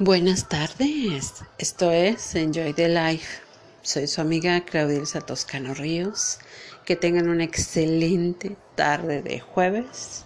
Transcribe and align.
Buenas 0.00 0.48
tardes, 0.48 1.42
esto 1.58 1.90
es 1.90 2.36
Enjoy 2.36 2.72
the 2.72 2.88
Life. 2.88 3.42
Soy 3.82 4.06
su 4.06 4.20
amiga 4.20 4.60
Claudia 4.60 5.02
Toscano 5.26 5.74
Ríos. 5.74 6.38
Que 6.84 6.94
tengan 6.94 7.28
una 7.28 7.42
excelente 7.42 8.56
tarde 8.76 9.22
de 9.22 9.40
jueves, 9.40 10.24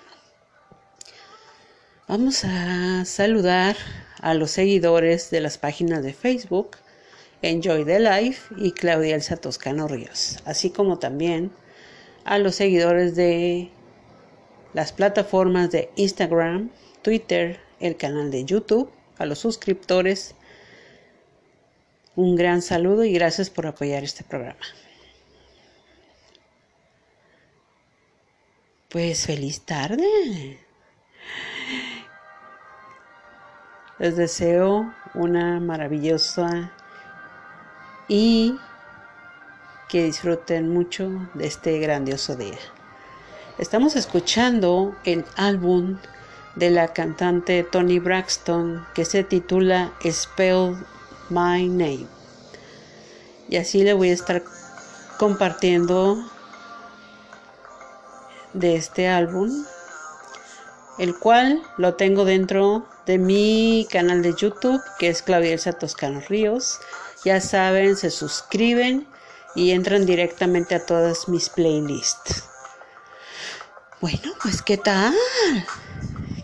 Vamos 2.07 2.43
a 2.43 3.05
saludar 3.05 3.75
a 4.19 4.33
los 4.33 4.49
seguidores 4.51 5.29
de 5.29 5.41
las 5.41 5.57
páginas 5.57 6.03
de 6.03 6.13
Facebook 6.13 6.77
Enjoy 7.41 7.85
the 7.85 7.99
Life 7.99 8.53
y 8.57 8.71
Claudia 8.71 9.15
Elsa 9.15 9.37
Toscano 9.37 9.87
Ríos, 9.87 10.37
así 10.45 10.69
como 10.69 10.99
también 10.99 11.51
a 12.23 12.37
los 12.37 12.55
seguidores 12.55 13.15
de 13.15 13.71
las 14.73 14.93
plataformas 14.93 15.71
de 15.71 15.89
Instagram, 15.95 16.69
Twitter, 17.01 17.59
el 17.79 17.97
canal 17.97 18.29
de 18.29 18.45
YouTube, 18.45 18.91
a 19.17 19.25
los 19.25 19.39
suscriptores. 19.39 20.35
Un 22.15 22.35
gran 22.35 22.61
saludo 22.61 23.05
y 23.05 23.13
gracias 23.13 23.49
por 23.49 23.65
apoyar 23.65 24.03
este 24.03 24.23
programa. 24.23 24.59
Pues 28.91 29.25
feliz 29.25 29.61
tarde. 29.61 30.59
Les 33.99 34.17
deseo 34.17 34.93
una 35.13 35.61
maravillosa 35.61 36.73
y 38.09 38.57
que 39.87 40.03
disfruten 40.03 40.73
mucho 40.73 41.09
de 41.35 41.47
este 41.47 41.79
grandioso 41.79 42.35
día. 42.35 42.57
Estamos 43.57 43.95
escuchando 43.95 44.93
el 45.05 45.23
álbum 45.37 45.97
de 46.57 46.71
la 46.71 46.91
cantante 46.91 47.63
Tony 47.63 47.99
Braxton 47.99 48.85
que 48.93 49.05
se 49.05 49.23
titula 49.23 49.93
Spell 50.05 50.75
My 51.29 51.65
Name. 51.69 52.07
Y 53.47 53.55
así 53.55 53.83
le 53.83 53.93
voy 53.93 54.09
a 54.09 54.13
estar 54.13 54.43
compartiendo 55.17 56.29
de 58.53 58.75
este 58.75 59.07
álbum, 59.07 59.65
el 60.97 61.17
cual 61.17 61.61
lo 61.77 61.95
tengo 61.95 62.25
dentro 62.25 62.85
de 63.05 63.17
mi 63.17 63.87
canal 63.91 64.21
de 64.21 64.33
YouTube, 64.35 64.81
que 64.99 65.09
es 65.09 65.21
Claudia 65.21 65.53
Elsa 65.53 65.73
Toscano 65.73 66.21
Ríos. 66.27 66.79
Ya 67.23 67.39
saben, 67.41 67.95
se 67.95 68.11
suscriben 68.11 69.07
y 69.55 69.71
entran 69.71 70.05
directamente 70.05 70.75
a 70.75 70.85
todas 70.85 71.27
mis 71.27 71.49
playlists. 71.49 72.45
Bueno, 73.99 74.33
pues 74.41 74.61
¿qué 74.61 74.77
tal? 74.77 75.13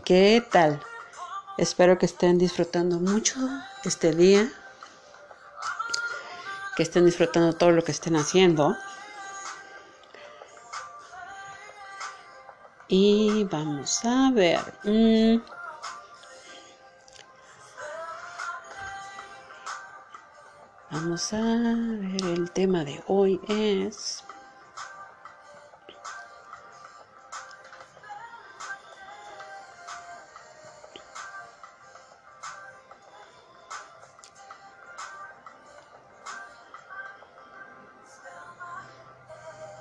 ¿Qué 0.06 0.46
tal? 0.52 0.80
Espero 1.58 1.98
que 1.98 2.06
estén 2.06 2.38
disfrutando 2.38 3.00
mucho 3.00 3.36
este 3.84 4.14
día, 4.14 4.48
que 6.76 6.84
estén 6.84 7.06
disfrutando 7.06 7.54
todo 7.54 7.72
lo 7.72 7.84
que 7.84 7.92
estén 7.92 8.16
haciendo. 8.16 8.78
Y 12.90 13.44
vamos 13.46 14.04
a 14.06 14.32
ver. 14.32 14.62
Mm. 14.84 15.42
Vamos 20.90 21.34
a 21.34 21.42
ver, 21.42 22.24
el 22.24 22.50
tema 22.52 22.86
de 22.86 23.04
hoy 23.08 23.42
es... 23.50 24.24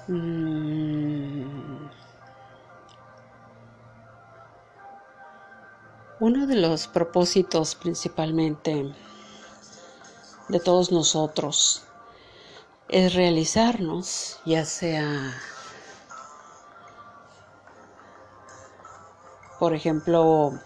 Mm. 0.09 0.76
Uno 6.27 6.49
de 6.49 6.57
los 6.57 6.89
propósitos 6.89 7.77
principalmente 7.77 8.93
de 10.49 10.59
todos 10.59 10.91
nosotros 10.91 11.85
es 12.89 13.15
realizarnos, 13.15 14.41
ya 14.45 14.65
sea, 14.65 15.41
por 19.61 19.73
ejemplo, 19.73 20.59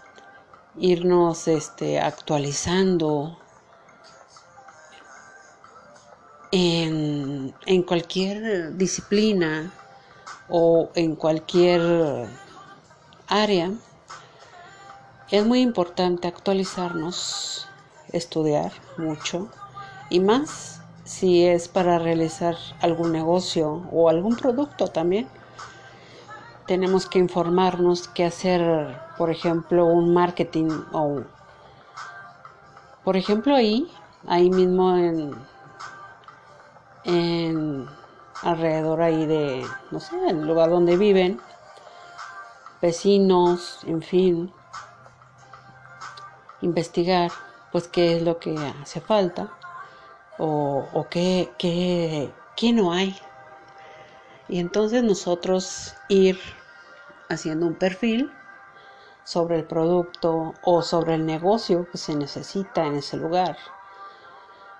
irnos 0.79 1.47
este, 1.47 1.99
actualizando 1.99 3.37
en, 6.51 7.53
en 7.67 7.83
cualquier 7.83 8.75
disciplina 8.77 9.71
o 10.49 10.89
en 10.95 11.15
cualquier 11.15 12.27
área 13.27 13.71
es 15.31 15.45
muy 15.45 15.61
importante 15.61 16.27
actualizarnos, 16.27 17.67
estudiar 18.11 18.73
mucho 18.97 19.47
y 20.09 20.19
más 20.19 20.81
si 21.05 21.45
es 21.45 21.69
para 21.69 21.99
realizar 21.99 22.57
algún 22.81 23.13
negocio 23.13 23.81
o 23.91 24.09
algún 24.09 24.35
producto 24.35 24.87
también. 24.87 25.29
Tenemos 26.67 27.05
que 27.05 27.19
informarnos 27.19 28.09
qué 28.09 28.25
hacer, 28.25 28.99
por 29.17 29.31
ejemplo, 29.31 29.85
un 29.85 30.13
marketing 30.13 30.69
o, 30.91 31.21
por 33.03 33.15
ejemplo, 33.15 33.55
ahí, 33.55 33.89
ahí 34.27 34.49
mismo 34.49 34.97
en, 34.97 35.33
en 37.05 37.87
alrededor 38.43 39.01
ahí 39.01 39.25
de, 39.25 39.65
no 39.91 39.99
sé, 39.99 40.15
el 40.27 40.45
lugar 40.45 40.69
donde 40.69 40.97
viven, 40.97 41.39
vecinos, 42.81 43.79
en 43.85 44.01
fin, 44.01 44.53
investigar 46.61 47.31
pues 47.71 47.87
qué 47.87 48.17
es 48.17 48.23
lo 48.23 48.39
que 48.39 48.55
hace 48.81 49.01
falta 49.01 49.51
o, 50.37 51.07
qué, 51.09 51.51
qué, 51.57 52.33
qué 52.55 52.73
no 52.73 52.91
hay. 52.91 53.15
Y 54.47 54.59
entonces 54.59 55.03
nosotros 55.03 55.93
ir 56.09 56.39
haciendo 57.29 57.67
un 57.67 57.75
perfil 57.75 58.31
sobre 59.23 59.57
el 59.57 59.65
producto 59.65 60.53
o 60.63 60.81
sobre 60.81 61.15
el 61.15 61.25
negocio 61.25 61.87
que 61.91 61.97
se 61.97 62.15
necesita 62.15 62.85
en 62.85 62.95
ese 62.95 63.17
lugar. 63.17 63.55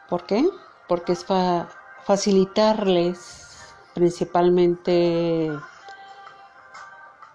¿Por 0.09 0.25
qué? 0.25 0.43
Porque 0.87 1.13
es 1.13 1.23
para 1.23 1.69
facilitarles 2.03 3.75
principalmente 3.93 5.51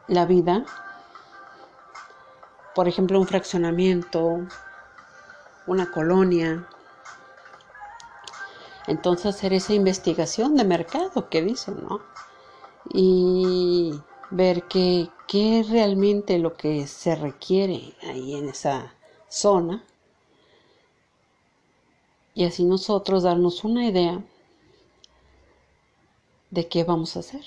la 0.09 0.27
vida 0.27 0.65
por 2.77 2.89
ejemplo, 2.89 3.19
un 3.19 3.27
fraccionamiento, 3.27 4.47
una 5.67 5.91
colonia. 5.91 6.69
Entonces 8.87 9.35
hacer 9.35 9.55
esa 9.55 9.73
investigación 9.73 10.57
de 10.57 10.65
mercado 10.65 11.31
que 11.31 11.41
dicen, 11.41 11.83
¿no? 11.83 12.03
Y 12.93 13.99
ver 14.31 14.65
qué, 14.65 15.09
es 15.33 15.71
realmente 15.71 16.39
lo 16.39 16.53
que 16.53 16.87
se 16.87 17.17
requiere 17.17 17.95
ahí 18.03 18.35
en 18.35 18.51
esa 18.51 18.93
zona. 19.31 19.83
Y 22.35 22.45
así 22.45 22.63
nosotros 22.63 23.23
darnos 23.23 23.65
una 23.65 23.87
idea 23.87 24.23
de 26.51 26.69
qué 26.69 26.85
vamos 26.85 27.17
a 27.17 27.21
hacer, 27.21 27.45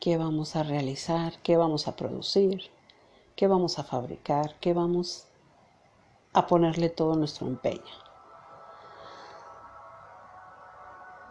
qué 0.00 0.16
vamos 0.16 0.56
a 0.56 0.64
realizar, 0.64 1.40
qué 1.44 1.56
vamos 1.56 1.86
a 1.86 1.94
producir, 1.94 2.68
qué 3.36 3.46
vamos 3.46 3.78
a 3.78 3.84
fabricar, 3.84 4.58
qué 4.60 4.72
vamos 4.72 5.28
a 6.32 6.46
ponerle 6.46 6.88
todo 6.88 7.14
nuestro 7.14 7.46
empeño. 7.46 7.94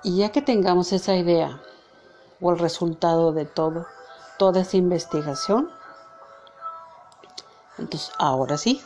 Y 0.03 0.17
ya 0.17 0.31
que 0.31 0.43
tengamos 0.43 0.93
esa 0.93 1.15
idea 1.15 1.61
o 2.39 2.51
el 2.51 2.59
resultado 2.59 3.33
de 3.33 3.45
todo, 3.45 3.87
toda 4.37 4.61
esa 4.61 4.77
investigación, 4.77 5.69
entonces 7.77 8.11
ahora 8.19 8.57
sí, 8.57 8.81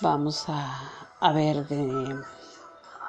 vamos 0.00 0.46
a, 0.48 1.32
ver 1.32 1.66
de 1.68 2.16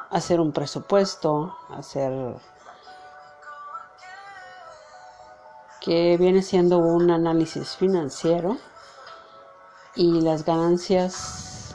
hacer 0.10 0.40
un 0.40 0.52
presupuesto, 0.52 1.56
hacer 1.70 2.36
que 5.88 6.18
viene 6.18 6.42
siendo 6.42 6.80
un 6.80 7.10
análisis 7.12 7.78
financiero 7.78 8.58
y 9.96 10.20
las 10.20 10.44
ganancias 10.44 11.74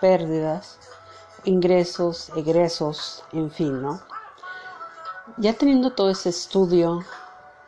pérdidas, 0.00 0.78
ingresos, 1.42 2.30
egresos, 2.36 3.24
en 3.32 3.50
fin, 3.50 3.82
¿no? 3.82 4.00
Ya 5.38 5.54
teniendo 5.54 5.90
todo 5.90 6.08
ese 6.08 6.28
estudio, 6.28 7.04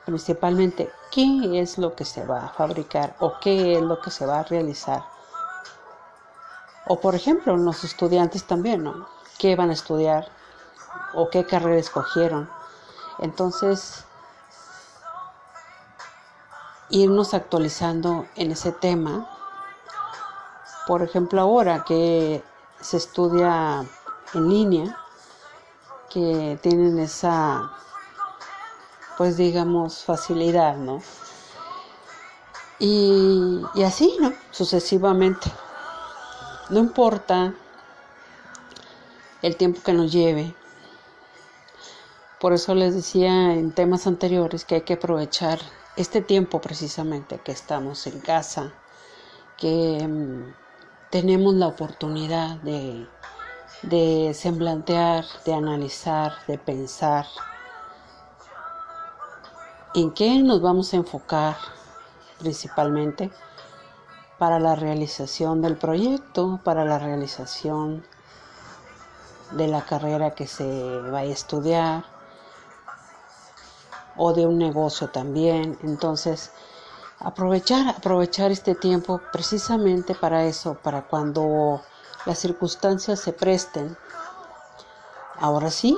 principalmente 0.07 0.93
qué 1.11 1.61
es 1.61 1.77
lo 1.77 1.97
que 1.97 2.05
se 2.05 2.25
va 2.25 2.45
a 2.45 2.49
fabricar 2.51 3.17
o 3.19 3.41
qué 3.41 3.77
es 3.77 3.83
lo 3.83 4.01
que 4.01 4.13
se 4.13 4.27
va 4.27 4.39
a 4.39 4.45
realizar. 4.45 5.03
O 6.87 7.01
por 7.01 7.17
ejemplo, 7.17 7.57
los 7.57 7.83
estudiantes 7.83 8.45
también, 8.45 8.85
¿no? 8.85 9.09
¿Qué 9.41 9.57
van 9.57 9.71
a 9.71 9.73
estudiar? 9.73 10.29
¿O 11.15 11.31
qué 11.31 11.45
carrera 11.45 11.81
escogieron? 11.81 12.49
Entonces, 13.19 14.05
irnos 16.91 17.35
actualizando 17.35 18.27
en 18.37 18.53
ese 18.53 18.73
tema 18.73 19.29
por 20.91 21.03
ejemplo, 21.03 21.41
ahora 21.41 21.85
que 21.85 22.43
se 22.81 22.97
estudia 22.97 23.87
en 24.35 24.49
línea, 24.49 24.99
que 26.13 26.59
tienen 26.63 26.99
esa, 26.99 27.71
pues 29.17 29.37
digamos, 29.37 30.03
facilidad, 30.03 30.77
¿no? 30.77 31.01
Y, 32.81 33.63
y 33.75 33.85
así, 33.85 34.17
¿no? 34.21 34.33
Sucesivamente. 34.51 35.49
No 36.71 36.81
importa 36.81 37.55
el 39.43 39.55
tiempo 39.55 39.81
que 39.85 39.93
nos 39.93 40.11
lleve. 40.11 40.57
Por 42.41 42.53
eso 42.53 42.75
les 42.75 42.97
decía 42.97 43.53
en 43.53 43.71
temas 43.71 44.09
anteriores 44.09 44.65
que 44.65 44.75
hay 44.75 44.83
que 44.83 44.95
aprovechar 44.95 45.61
este 46.01 46.23
tiempo 46.23 46.61
precisamente 46.61 47.41
que 47.41 47.53
estamos 47.53 48.07
en 48.07 48.21
casa, 48.21 48.73
que 49.59 50.07
mm, 50.09 50.55
tenemos 51.11 51.55
la 51.55 51.67
oportunidad 51.67 52.57
de, 52.63 53.07
de 53.83 54.33
semblantear, 54.33 55.25
de 55.45 55.53
analizar, 55.53 56.33
de 56.47 56.57
pensar 56.57 57.27
en 59.95 60.13
qué 60.13 60.43
nos 60.43 60.63
vamos 60.63 60.95
a 60.95 60.97
enfocar 60.97 61.57
principalmente 62.39 63.31
para 64.39 64.59
la 64.59 64.75
realización 64.75 65.61
del 65.61 65.77
proyecto, 65.77 66.61
para 66.65 66.87
la 66.87 66.99
realización 66.99 68.07
de 69.51 69.69
la 69.69 69.83
carrera 69.83 70.31
que 70.31 70.47
se 70.47 70.65
va 71.13 71.19
a 71.19 71.25
estudiar 71.25 72.20
o 74.17 74.33
de 74.33 74.47
un 74.47 74.59
negocio 74.59 75.09
también. 75.09 75.79
Entonces, 75.83 76.51
aprovechar, 77.19 77.89
aprovechar 77.89 78.51
este 78.51 78.75
tiempo 78.75 79.21
precisamente 79.33 80.15
para 80.15 80.45
eso, 80.45 80.75
para 80.75 81.03
cuando 81.03 81.83
las 82.27 82.39
circunstancias 82.39 83.21
se 83.21 83.33
presten. 83.33 83.97
Ahora 85.39 85.71
sí, 85.71 85.97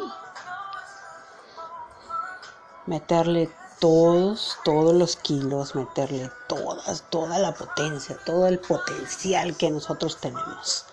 meterle 2.87 3.51
todos, 3.81 4.59
todos 4.65 4.95
los 4.95 5.17
kilos, 5.17 5.75
meterle 5.75 6.31
todas, 6.49 7.03
toda 7.11 7.39
la 7.39 7.53
potencia, 7.53 8.17
todo 8.25 8.47
el 8.47 8.61
potencial 8.61 9.57
que 9.57 9.71
nosotros 9.71 10.19
tenemos 10.19 10.87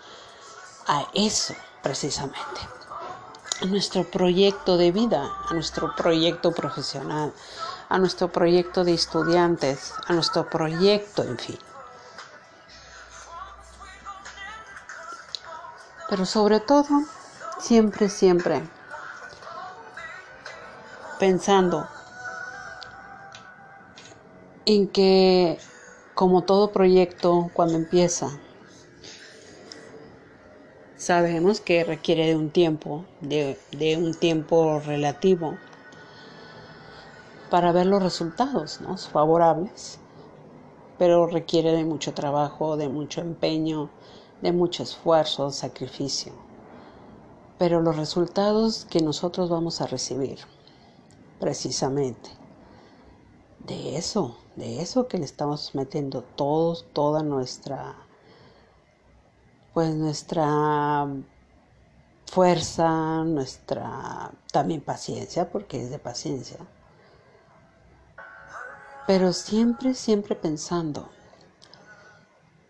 a 0.88 1.08
eso 1.14 1.54
precisamente, 1.84 2.62
a 3.62 3.66
nuestro 3.66 4.04
proyecto 4.04 4.78
de 4.78 4.92
vida, 4.92 5.32
a 5.50 5.54
nuestro 5.54 5.96
proyecto 5.96 6.52
profesional, 6.52 7.34
a 7.90 7.98
nuestro 8.00 8.32
proyecto 8.32 8.84
de 8.84 8.94
estudiantes, 8.94 9.94
a 10.08 10.14
nuestro 10.14 10.50
proyecto, 10.50 11.24
en 11.24 11.38
fin. 11.38 11.60
Pero 16.10 16.26
sobre 16.26 16.60
todo, 16.60 16.88
siempre, 17.60 18.10
siempre 18.10 18.64
pensando 21.20 21.86
en 24.66 24.88
que 24.88 25.60
como 26.16 26.44
todo 26.44 26.72
proyecto 26.72 27.52
cuando 27.54 27.76
empieza, 27.76 28.30
sabemos 31.00 31.62
que 31.62 31.86
requiere 31.86 32.28
de 32.28 32.36
un 32.36 32.50
tiempo, 32.50 33.06
de, 33.22 33.58
un 33.98 34.14
tiempo 34.14 34.82
relativo 34.82 35.58
para 37.50 37.72
ver 37.72 37.86
los 37.86 38.04
resultados 38.04 38.82
¿no? 38.82 38.98
favorables, 38.98 39.98
pero 40.98 41.26
requiere 41.26 41.72
de 41.72 41.86
mucho 41.86 42.14
trabajo, 42.14 42.76
de 42.76 42.90
mucho 42.90 43.22
empeño, 43.22 43.90
de 44.42 44.52
mucho 44.52 44.84
esfuerzo, 44.84 45.52
sacrificio. 45.52 46.34
Pero 47.58 47.80
los 47.80 47.96
resultados 47.96 48.86
que 48.90 49.00
nosotros 49.00 49.50
vamos 49.50 49.80
a 49.80 49.88
recibir, 49.88 50.40
precisamente, 51.40 52.30
de 53.66 53.96
eso, 53.96 54.38
de 54.58 54.82
eso 54.82 55.08
que 55.08 55.18
le 55.18 55.26
estamos 55.26 55.74
metiendo 55.76 56.24
todos, 56.36 56.86
toda 56.92 57.24
nuestra, 57.24 57.96
pues 59.74 59.94
nuestra 59.96 61.08
fuerza, 62.26 63.24
nuestra 63.24 64.32
también 64.52 64.82
paciencia, 64.82 65.50
porque 65.50 65.84
es 65.84 65.90
de 65.90 66.00
paciencia 66.00 66.58
pero 69.10 69.34
siempre, 69.34 69.96
siempre 69.96 70.36
pensando 70.36 71.10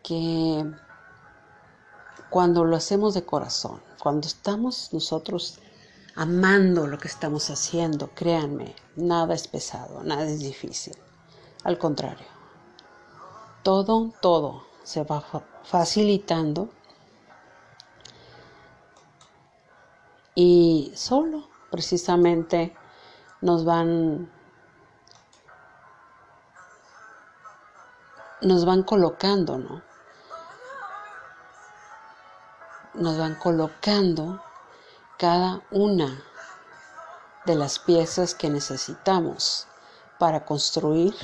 que 0.02 0.66
cuando 2.30 2.64
lo 2.64 2.78
hacemos 2.78 3.14
de 3.14 3.26
corazón, 3.26 3.82
cuando 4.02 4.26
estamos 4.26 4.94
nosotros 4.94 5.60
amando 6.16 6.88
lo 6.88 6.98
que 6.98 7.10
estamos 7.10 7.50
haciendo, 7.50 8.12
créanme, 8.16 8.74
nada 8.96 9.34
es 9.34 9.50
pesado, 9.50 10.02
nada 10.02 10.24
es 10.24 10.40
difícil. 10.40 10.96
Al 11.66 11.78
contrario, 11.78 12.28
todo, 13.62 14.14
todo 14.22 14.64
se 14.84 15.04
va 15.04 15.22
facilitando 15.66 16.70
y 20.42 20.94
solo 20.96 21.50
precisamente 21.70 22.74
nos 23.42 23.66
van 23.66 24.32
nos 28.40 28.64
van 28.64 28.84
colocando, 28.84 29.58
¿no? 29.58 29.82
Nos 32.94 33.18
van 33.18 33.36
colocando 33.36 34.42
cada 35.18 35.62
una 35.72 36.24
de 37.46 37.56
las 37.56 37.78
piezas 37.80 38.34
que 38.34 38.50
necesitamos 38.50 39.68
para 40.20 40.46
construir 40.46 41.16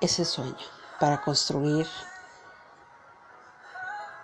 ese 0.00 0.24
sueño, 0.24 0.54
para 1.00 1.22
construir 1.22 1.88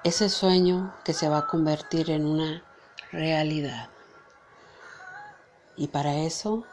ese 0.05 0.29
sueño 0.29 0.95
que 1.03 1.15
se 1.15 1.29
va 1.29 1.39
a 1.39 1.47
convertir 1.49 2.13
en 2.13 2.27
una 2.27 2.63
realidad. 3.17 3.89
Y 5.77 5.89
para 5.89 6.15
eso 6.17 6.65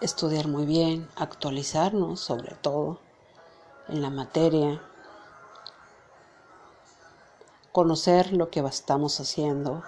estudiar 0.00 0.48
muy 0.48 0.66
bien, 0.66 1.08
actualizarnos 1.16 2.20
sobre 2.20 2.54
todo, 2.54 3.00
en 3.88 4.02
la 4.02 4.10
materia, 4.10 4.80
conocer 7.72 8.32
lo 8.32 8.50
que 8.50 8.60
estamos 8.60 9.18
haciendo 9.20 9.82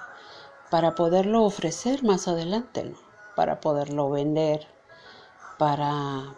para 0.71 0.95
poderlo 0.95 1.45
ofrecer 1.45 2.03
más 2.03 2.29
adelante, 2.29 2.95
para 3.37 3.61
poderlo 3.61 4.11
vender, 4.11 4.67
para, 5.59 6.35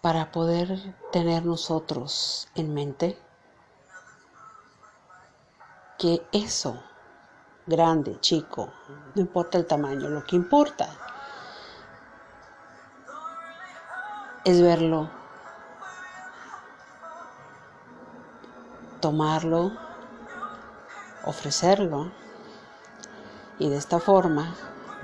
para 0.00 0.32
poder 0.32 0.94
tener 1.12 1.44
nosotros 1.44 2.48
en 2.54 2.74
mente 2.74 3.23
que 6.04 6.22
eso, 6.32 6.76
grande, 7.66 8.20
chico, 8.20 8.68
no 9.14 9.22
importa 9.22 9.56
el 9.56 9.66
tamaño, 9.66 10.10
lo 10.10 10.22
que 10.22 10.36
importa 10.36 10.86
es 14.44 14.60
verlo 14.60 15.08
tomarlo, 19.00 19.72
ofrecerlo 21.24 22.12
y 23.58 23.70
de 23.70 23.78
esta 23.78 23.98
forma 23.98 24.54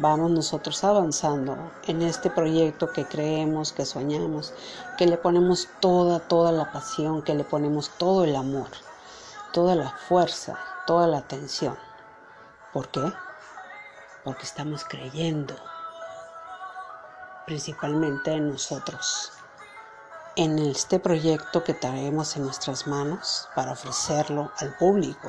vamos 0.00 0.30
nosotros 0.30 0.85
avanzando 0.85 1.57
en 1.87 2.02
este 2.02 2.28
proyecto 2.28 2.92
que 2.92 3.07
creemos, 3.07 3.73
que 3.73 3.87
soñamos, 3.87 4.52
que 4.99 5.07
le 5.07 5.16
ponemos 5.16 5.66
toda, 5.80 6.21
toda 6.21 6.52
la 6.52 6.71
pasión, 6.71 7.23
que 7.23 7.35
le 7.35 7.45
ponemos 7.45 7.88
todo 7.97 8.25
el 8.25 8.37
amor, 8.37 8.69
toda 9.54 9.75
la 9.75 9.88
fuerza, 9.92 10.59
toda 10.90 11.06
la 11.06 11.18
atención. 11.18 11.78
¿Por 12.73 12.88
qué? 12.88 13.12
Porque 14.25 14.42
estamos 14.42 14.85
creyendo 14.85 15.54
principalmente 17.47 18.32
en 18.32 18.50
nosotros 18.50 19.30
en 20.35 20.59
este 20.59 20.99
proyecto 20.99 21.62
que 21.62 21.75
traemos 21.75 22.37
en 22.37 22.42
nuestras 22.42 22.88
manos 22.88 23.49
para 23.54 23.70
ofrecerlo 23.70 24.50
al 24.59 24.76
público. 24.78 25.28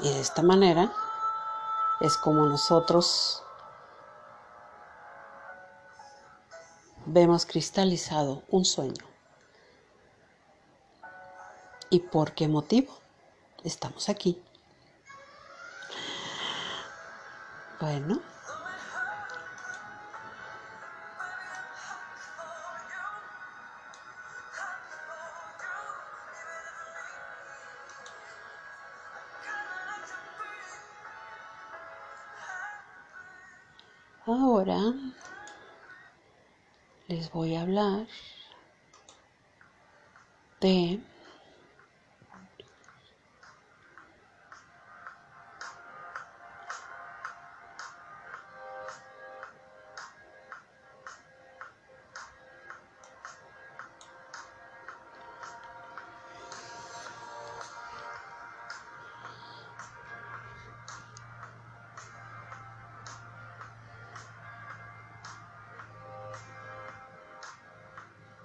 Y 0.00 0.12
de 0.12 0.20
esta 0.20 0.42
manera 0.42 0.92
es 2.02 2.18
como 2.18 2.44
nosotros 2.44 3.42
vemos 7.06 7.46
cristalizado 7.46 8.42
un 8.50 8.66
sueño. 8.66 9.06
¿Y 11.88 12.00
por 12.00 12.32
qué 12.32 12.46
motivo 12.46 13.01
estamos 13.64 14.08
aquí? 14.08 14.40
Bueno, 17.80 18.22
Ahora 34.24 34.94
les 37.08 37.30
voy 37.32 37.56
a 37.56 37.62
hablar 37.62 38.06
de 40.60 41.00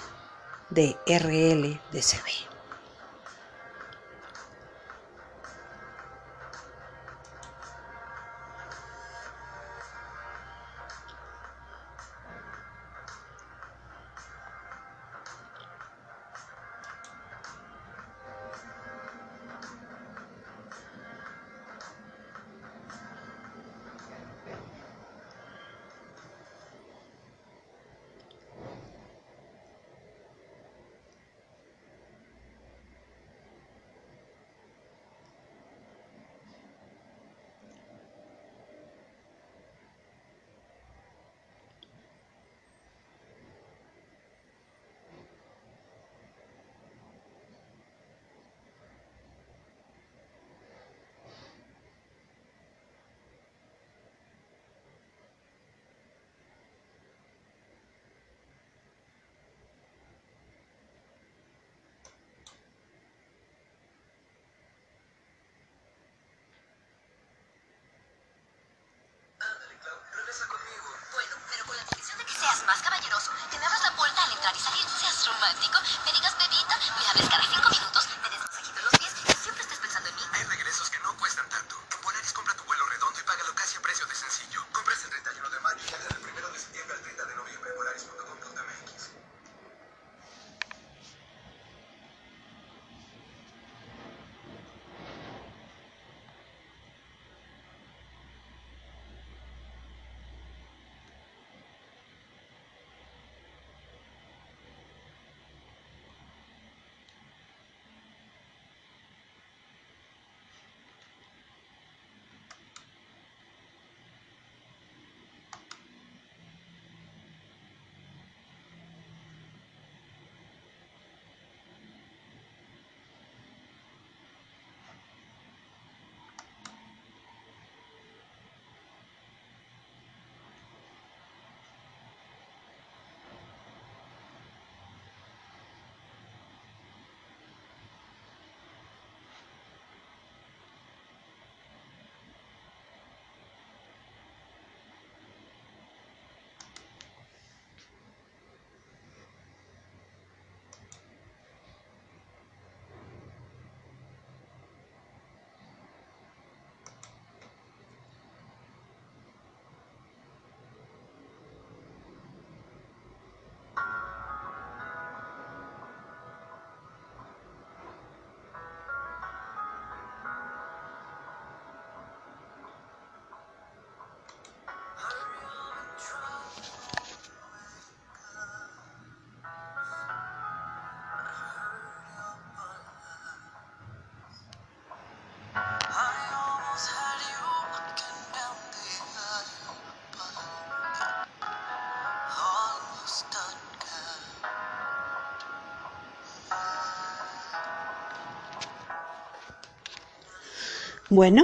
Bueno, 201.11 201.43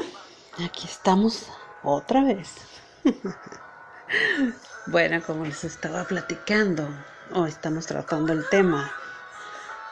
aquí 0.63 0.85
estamos 0.85 1.47
otra 1.81 2.23
vez. 2.23 2.53
bueno, 4.85 5.23
como 5.25 5.43
les 5.43 5.63
estaba 5.63 6.03
platicando, 6.03 6.87
hoy 7.31 7.49
estamos 7.49 7.87
tratando 7.87 8.31
el 8.31 8.47
tema 8.49 8.91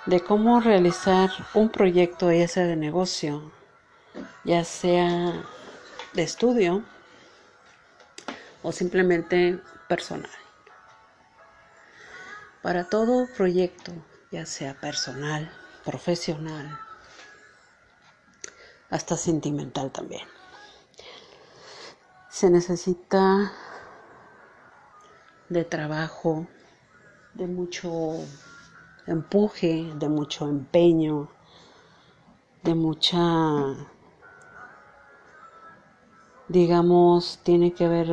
de 0.06 0.20
cómo 0.20 0.60
realizar 0.60 1.32
un 1.56 1.70
proyecto, 1.70 2.32
ya 2.32 2.48
sea 2.48 2.66
de 2.66 2.76
negocio, 2.76 3.52
ya 4.44 4.64
sea 4.64 5.44
de 6.14 6.22
estudio 6.22 6.84
o 8.62 8.72
simplemente 8.72 9.60
personal. 9.90 10.30
Para 12.62 12.84
todo 12.84 13.28
proyecto, 13.36 13.92
ya 14.30 14.46
sea 14.46 14.80
personal, 14.80 15.52
profesional, 15.84 16.80
hasta 18.94 19.18
sentimental 19.18 19.92
también. 19.92 20.22
Se 22.30 22.52
necesita 22.52 23.52
de 25.50 25.64
trabajo, 25.64 26.46
de 27.34 27.48
mucho 27.48 27.90
empuje, 29.08 29.92
de 29.96 30.10
mucho 30.10 30.48
empeño, 30.48 31.28
de 32.62 32.76
mucha, 32.76 33.20
digamos, 36.48 37.40
tiene 37.42 37.74
que 37.74 37.88
ver, 37.88 38.08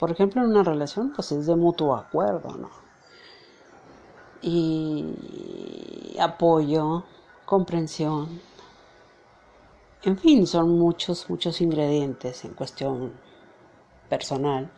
por 0.00 0.10
ejemplo, 0.10 0.42
en 0.42 0.50
una 0.50 0.64
relación, 0.64 1.12
pues 1.12 1.30
es 1.30 1.46
de 1.46 1.54
mutuo 1.54 1.94
acuerdo, 1.94 2.56
¿no? 2.56 2.70
Y 4.42 6.16
apoyo, 6.20 7.04
comprensión, 7.44 8.40
en 10.04 10.18
fin, 10.18 10.46
son 10.48 10.78
muchos, 10.78 11.30
muchos 11.30 11.60
ingredientes 11.60 12.44
en 12.44 12.54
cuestión 12.54 13.12
personal 14.08 14.70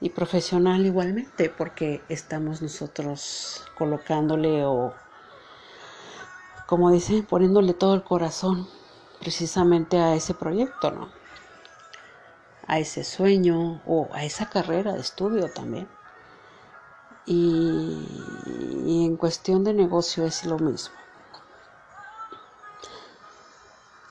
y 0.00 0.10
profesional 0.10 0.84
igualmente, 0.84 1.48
porque 1.48 2.02
estamos 2.10 2.60
nosotros 2.60 3.64
colocándole 3.76 4.64
o, 4.66 4.92
como 6.66 6.90
dicen, 6.90 7.24
poniéndole 7.24 7.72
todo 7.72 7.94
el 7.94 8.04
corazón 8.04 8.68
precisamente 9.18 9.98
a 9.98 10.14
ese 10.14 10.34
proyecto, 10.34 10.90
¿no? 10.90 11.08
A 12.66 12.78
ese 12.78 13.04
sueño 13.04 13.80
o 13.86 14.08
a 14.12 14.24
esa 14.24 14.50
carrera 14.50 14.92
de 14.92 15.00
estudio 15.00 15.50
también. 15.50 15.88
Y, 17.24 18.06
y 18.84 19.06
en 19.06 19.16
cuestión 19.16 19.64
de 19.64 19.72
negocio 19.72 20.26
es 20.26 20.44
lo 20.44 20.58
mismo. 20.58 20.94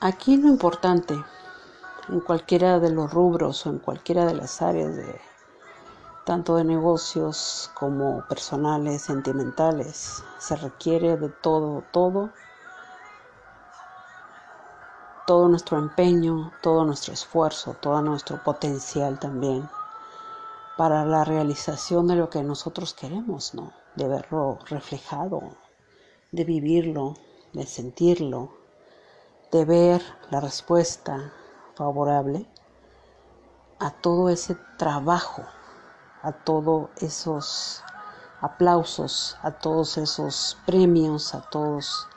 Aquí 0.00 0.36
lo 0.36 0.46
importante, 0.46 1.20
en 2.08 2.20
cualquiera 2.20 2.78
de 2.78 2.90
los 2.90 3.12
rubros 3.12 3.66
o 3.66 3.70
en 3.70 3.80
cualquiera 3.80 4.26
de 4.26 4.34
las 4.34 4.62
áreas 4.62 4.94
de 4.94 5.20
tanto 6.24 6.54
de 6.54 6.62
negocios 6.62 7.68
como 7.74 8.24
personales, 8.28 9.02
sentimentales, 9.02 10.22
se 10.38 10.54
requiere 10.54 11.16
de 11.16 11.30
todo, 11.30 11.82
todo, 11.90 12.30
todo 15.26 15.48
nuestro 15.48 15.78
empeño, 15.78 16.52
todo 16.62 16.84
nuestro 16.84 17.12
esfuerzo, 17.12 17.74
todo 17.80 18.00
nuestro 18.00 18.40
potencial 18.44 19.18
también 19.18 19.68
para 20.76 21.04
la 21.04 21.24
realización 21.24 22.06
de 22.06 22.14
lo 22.14 22.30
que 22.30 22.44
nosotros 22.44 22.94
queremos, 22.94 23.52
¿no? 23.52 23.72
De 23.96 24.06
verlo 24.06 24.60
reflejado, 24.66 25.42
de 26.30 26.44
vivirlo, 26.44 27.14
de 27.52 27.66
sentirlo 27.66 28.57
de 29.50 29.64
ver 29.64 30.02
la 30.30 30.40
respuesta 30.40 31.32
favorable 31.74 32.46
a 33.78 33.90
todo 33.90 34.28
ese 34.28 34.56
trabajo, 34.76 35.42
a 36.22 36.32
todos 36.32 36.90
esos 36.96 37.82
aplausos, 38.40 39.36
a 39.42 39.52
todos 39.52 39.96
esos 39.98 40.58
premios, 40.66 41.34
a 41.34 41.40
todos 41.42 42.08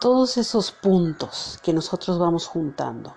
todos 0.00 0.38
esos 0.38 0.72
puntos 0.72 1.58
que 1.62 1.74
nosotros 1.74 2.18
vamos 2.18 2.46
juntando. 2.46 3.14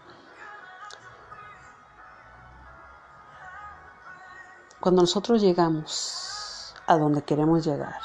Cuando 4.82 5.02
nosotros 5.02 5.42
llegamos 5.42 6.76
a 6.86 6.98
donde 6.98 7.24
queremos 7.24 7.66
llegar, 7.66 8.02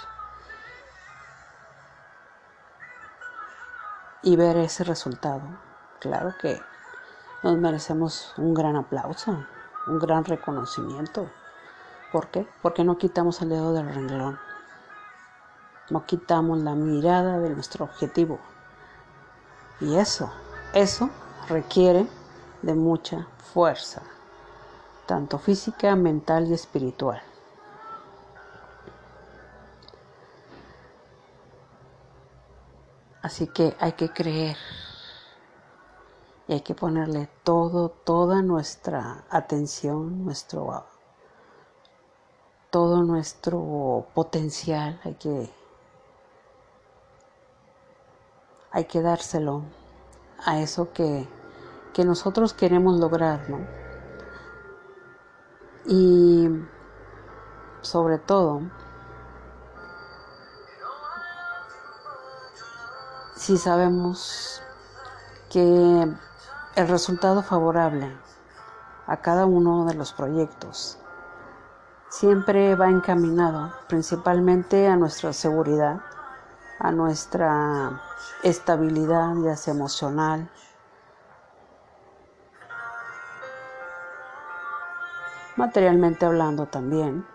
y 4.22 4.36
ver 4.36 4.56
ese 4.56 4.84
resultado. 4.84 5.42
Claro 6.00 6.34
que 6.40 6.60
nos 7.42 7.56
merecemos 7.56 8.34
un 8.36 8.54
gran 8.54 8.76
aplauso, 8.76 9.44
un 9.86 9.98
gran 9.98 10.24
reconocimiento. 10.24 11.30
¿Por 12.12 12.28
qué? 12.28 12.48
Porque 12.62 12.84
no 12.84 12.98
quitamos 12.98 13.42
el 13.42 13.50
dedo 13.50 13.72
del 13.72 13.92
renglón. 13.92 14.38
No 15.90 16.04
quitamos 16.04 16.58
la 16.58 16.74
mirada 16.74 17.38
de 17.38 17.50
nuestro 17.50 17.84
objetivo. 17.84 18.38
Y 19.80 19.96
eso, 19.96 20.30
eso 20.74 21.10
requiere 21.48 22.06
de 22.62 22.74
mucha 22.74 23.28
fuerza, 23.52 24.02
tanto 25.06 25.38
física, 25.38 25.94
mental 25.96 26.48
y 26.48 26.54
espiritual. 26.54 27.22
Así 33.22 33.48
que 33.48 33.76
hay 33.80 33.92
que 33.92 34.10
creer 34.10 34.56
y 36.46 36.52
hay 36.54 36.60
que 36.60 36.74
ponerle 36.74 37.28
todo, 37.42 37.90
toda 37.90 38.42
nuestra 38.42 39.24
atención, 39.28 40.24
nuestro, 40.24 40.86
todo 42.70 43.02
nuestro 43.02 44.06
potencial, 44.14 45.00
hay 45.04 45.14
que, 45.14 45.50
hay 48.70 48.84
que 48.84 49.02
dárselo 49.02 49.62
a 50.46 50.60
eso 50.60 50.92
que, 50.92 51.28
que 51.92 52.04
nosotros 52.04 52.54
queremos 52.54 52.98
lograr, 52.98 53.50
¿no? 53.50 53.66
Y 55.86 56.48
sobre 57.82 58.18
todo, 58.18 58.62
si 63.48 63.56
sabemos 63.56 64.60
que 65.48 66.06
el 66.76 66.86
resultado 66.86 67.42
favorable 67.42 68.14
a 69.06 69.16
cada 69.22 69.46
uno 69.46 69.86
de 69.86 69.94
los 69.94 70.12
proyectos 70.12 70.98
siempre 72.10 72.74
va 72.74 72.90
encaminado 72.90 73.72
principalmente 73.88 74.86
a 74.86 74.96
nuestra 74.96 75.32
seguridad, 75.32 76.02
a 76.78 76.92
nuestra 76.92 78.02
estabilidad, 78.42 79.34
ya 79.42 79.56
sea 79.56 79.72
emocional, 79.72 80.50
materialmente 85.56 86.26
hablando 86.26 86.66
también, 86.66 87.26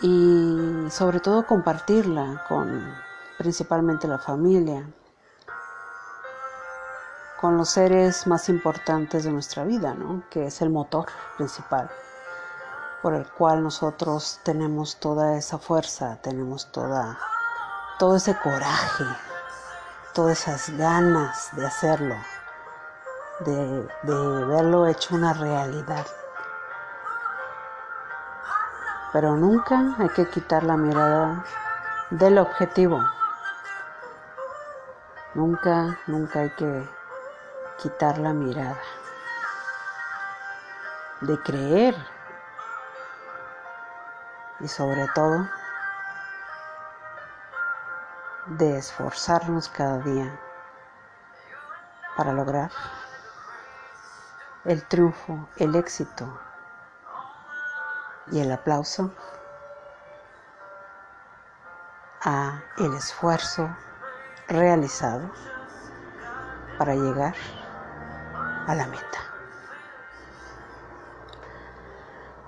y 0.00 0.86
sobre 0.90 1.18
todo 1.18 1.44
compartirla 1.44 2.44
con 2.46 3.11
principalmente 3.42 4.06
la 4.06 4.18
familia, 4.18 4.88
con 7.40 7.56
los 7.56 7.70
seres 7.70 8.24
más 8.28 8.48
importantes 8.48 9.24
de 9.24 9.32
nuestra 9.32 9.64
vida, 9.64 9.94
¿no? 9.94 10.22
que 10.30 10.46
es 10.46 10.62
el 10.62 10.70
motor 10.70 11.06
principal 11.36 11.90
por 13.02 13.14
el 13.14 13.26
cual 13.26 13.64
nosotros 13.64 14.38
tenemos 14.44 15.00
toda 15.00 15.36
esa 15.36 15.58
fuerza, 15.58 16.18
tenemos 16.22 16.70
toda, 16.70 17.18
todo 17.98 18.14
ese 18.14 18.38
coraje, 18.38 19.04
todas 20.14 20.40
esas 20.40 20.70
ganas 20.78 21.48
de 21.56 21.66
hacerlo, 21.66 22.14
de, 23.40 23.88
de 24.04 24.44
verlo 24.46 24.86
hecho 24.86 25.16
una 25.16 25.32
realidad. 25.32 26.06
Pero 29.12 29.34
nunca 29.34 29.96
hay 29.98 30.08
que 30.10 30.30
quitar 30.30 30.62
la 30.62 30.76
mirada 30.76 31.44
del 32.12 32.38
objetivo. 32.38 33.00
Nunca, 35.34 35.98
nunca 36.06 36.40
hay 36.40 36.50
que 36.50 36.88
quitar 37.78 38.18
la 38.18 38.34
mirada. 38.34 38.78
De 41.22 41.40
creer. 41.42 41.96
Y 44.60 44.68
sobre 44.68 45.08
todo, 45.14 45.48
de 48.46 48.76
esforzarnos 48.76 49.68
cada 49.70 49.98
día 49.98 50.38
para 52.16 52.32
lograr 52.32 52.70
el 54.64 54.86
triunfo, 54.86 55.48
el 55.56 55.74
éxito 55.74 56.28
y 58.30 58.40
el 58.40 58.52
aplauso 58.52 59.12
a 62.20 62.60
el 62.78 62.94
esfuerzo 62.94 63.74
realizado 64.48 65.30
para 66.78 66.94
llegar 66.94 67.34
a 68.66 68.74
la 68.74 68.86
meta. 68.86 69.18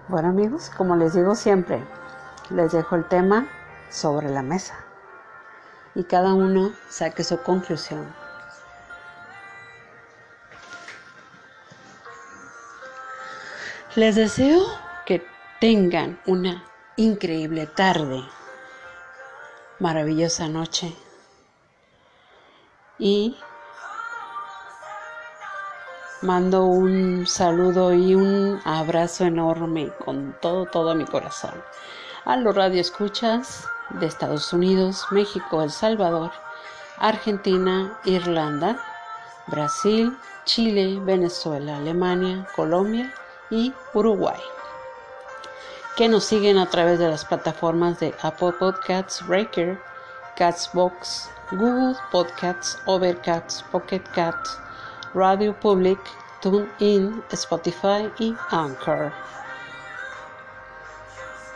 Bueno 0.09 0.28
amigos, 0.28 0.70
como 0.76 0.96
les 0.96 1.14
digo 1.14 1.35
siempre, 1.35 1.83
les 2.50 2.72
dejo 2.72 2.96
el 2.96 3.09
tema 3.09 3.46
sobre 3.90 4.28
la 4.28 4.42
mesa 4.42 4.74
y 5.94 6.04
cada 6.04 6.35
uno 6.35 6.72
saque 6.88 7.24
su 7.24 7.42
conclusión. 7.42 8.14
Les 13.94 14.16
deseo 14.16 14.61
que 15.07 15.24
tengan 15.61 16.20
una 16.26 16.64
increíble 16.96 17.66
tarde, 17.66 18.24
maravillosa 19.78 20.48
noche 20.48 20.96
y 22.98 23.37
mando 26.22 26.64
un 26.64 27.26
saludo 27.26 27.92
y 27.92 28.14
un 28.14 28.61
abrazo 28.64 29.24
enorme 29.24 29.90
con 30.04 30.35
todo, 30.40 30.66
todo 30.66 30.94
mi 30.94 31.04
corazón. 31.04 31.54
A 32.24 32.37
los 32.37 32.54
radioescuchas 32.54 33.66
de 33.90 34.07
Estados 34.07 34.52
Unidos, 34.52 35.07
México, 35.11 35.62
El 35.62 35.70
Salvador, 35.70 36.33
Argentina, 36.98 37.98
Irlanda, 38.04 38.78
Brasil, 39.48 40.16
Chile, 40.44 40.98
Venezuela, 41.02 41.76
Alemania, 41.76 42.46
Colombia 42.57 43.12
y 43.50 43.74
Uruguay, 43.92 44.40
que 45.96 46.09
nos 46.09 46.24
siguen 46.24 46.57
a 46.57 46.70
través 46.70 46.98
de 46.98 47.09
las 47.09 47.24
plataformas 47.26 48.00
de 48.00 48.14
Apple 48.22 48.52
Podcasts, 48.59 49.26
Breaker, 49.26 49.78
Catsbox, 50.37 51.28
Google 51.50 51.94
Podcasts, 52.11 52.78
Overcast, 52.87 53.64
Pocket 53.70 54.02
Cats, 54.14 54.59
Radio 55.12 55.52
Public, 55.61 55.98
TuneIn, 56.40 57.22
Spotify 57.30 58.11
y 58.18 58.35
Anchor. 58.50 59.12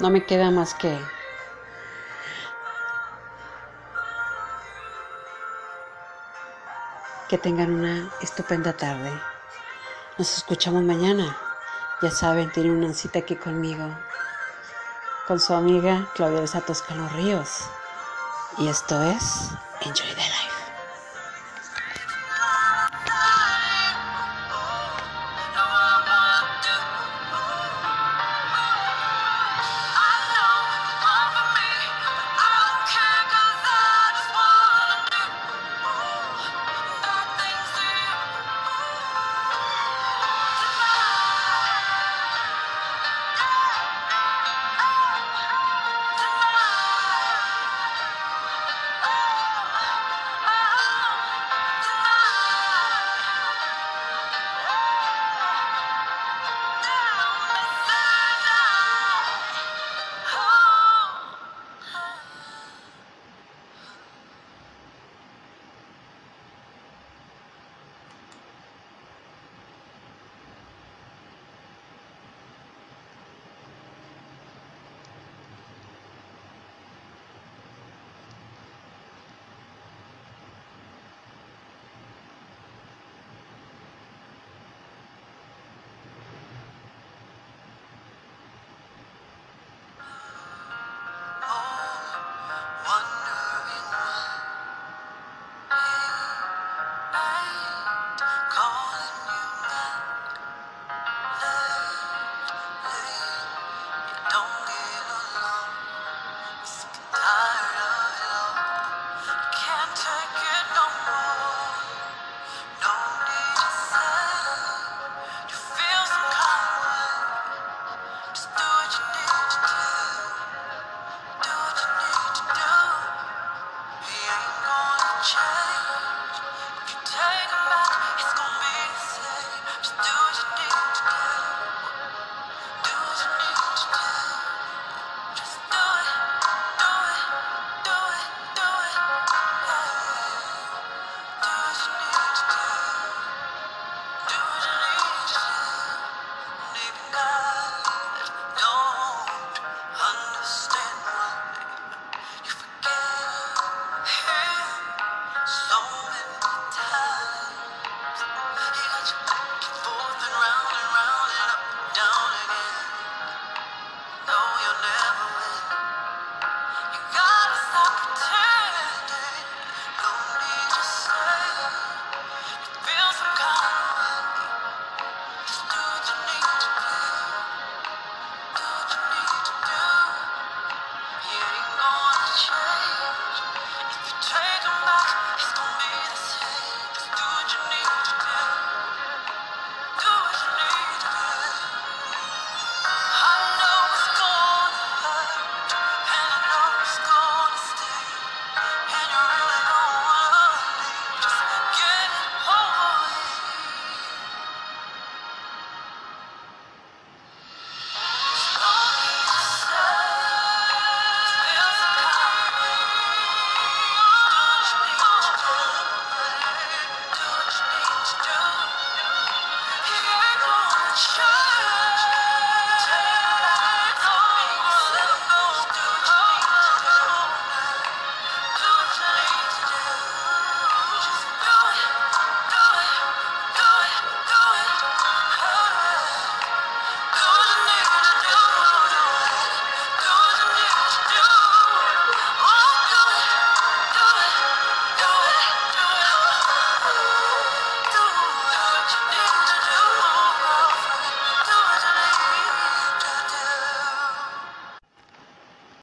No 0.01 0.11
me 0.11 0.25
queda 0.25 0.51
más 0.51 0.75
que 0.75 0.99
que 7.29 7.39
tengan 7.39 7.71
una 7.73 8.11
estupenda 8.23 8.73
tarde. 8.75 9.13
Nos 10.17 10.37
escuchamos 10.37 10.83
mañana. 10.83 11.37
Ya 12.01 12.11
saben, 12.11 12.51
tienen 12.53 12.73
una 12.73 12.95
cita 12.95 13.19
aquí 13.19 13.37
conmigo, 13.37 13.85
con 15.27 15.41
su 15.41 15.53
amiga 15.53 16.09
Claudia 16.15 16.45
Toscano 16.61 17.09
Ríos. 17.11 17.69
Y 18.59 18.69
esto 18.69 19.03
es 19.03 19.51
Enjoy 19.87 20.09
the 20.09 20.17
Life. 20.17 20.58